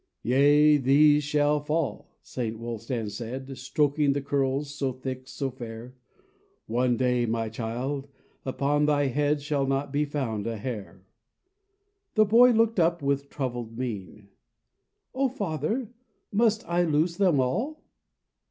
"Yea, 0.23 0.77
these 0.77 1.23
shall 1.23 1.59
fall," 1.59 2.09
St. 2.23 2.57
Wulstan 2.59 3.07
said 3.11 3.55
Stroking 3.55 4.13
the 4.13 4.21
curls 4.23 4.73
so 4.73 4.93
thick, 4.93 5.27
so 5.27 5.51
fair: 5.51 5.93
"One 6.65 6.97
day, 6.97 7.27
my 7.27 7.49
child, 7.49 8.07
upon 8.43 8.87
thy 8.87 9.05
head 9.09 9.43
Shall 9.43 9.67
not 9.67 9.93
be 9.93 10.05
found 10.05 10.47
a 10.47 10.57
hair." 10.57 11.05
The 12.15 12.25
boy 12.25 12.49
looked 12.49 12.79
up 12.79 13.03
with 13.03 13.29
troubled 13.29 13.77
mien: 13.77 14.29
"Oh, 15.13 15.29
Father, 15.29 15.89
must 16.31 16.67
I 16.67 16.81
lose 16.81 17.17
them 17.17 17.39
all?" 17.39 17.83